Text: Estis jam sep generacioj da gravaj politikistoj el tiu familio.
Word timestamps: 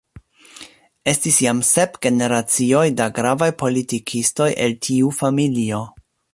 Estis 1.11 1.35
jam 1.45 1.59
sep 1.67 1.99
generacioj 2.07 2.81
da 3.03 3.09
gravaj 3.19 3.51
politikistoj 3.61 4.51
el 4.67 4.77
tiu 4.89 5.17
familio. 5.23 5.85